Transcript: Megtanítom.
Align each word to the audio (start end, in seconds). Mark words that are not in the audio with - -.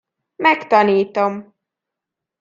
Megtanítom. 0.43 1.33